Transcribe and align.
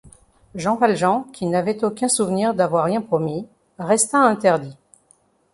Jean 0.55 0.77
Valjean, 0.77 1.27
qui 1.31 1.45
n’avait 1.45 1.83
aucun 1.85 2.07
souvenir 2.09 2.55
d’avoir 2.55 2.85
rien 2.85 3.01
promis, 3.03 3.45
resta 3.77 4.17
interdit. 4.17 4.75